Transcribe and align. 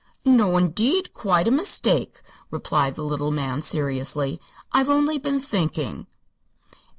"No, 0.25 0.57
indeed; 0.57 1.13
quite 1.13 1.47
a 1.47 1.51
mistake," 1.51 2.23
replied 2.49 2.95
the 2.95 3.03
little 3.03 3.29
man, 3.29 3.61
seriously. 3.61 4.41
"I've 4.71 4.89
only 4.89 5.19
been 5.19 5.39
thinking." 5.39 6.07